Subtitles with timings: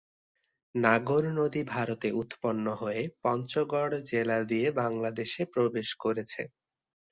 [0.75, 6.41] নাগর নদী ভারতে উৎপন্ন হয়ে পঞ্চগড় জেলা দিয়ে বাংলাদেশে প্রবেশ করেছে।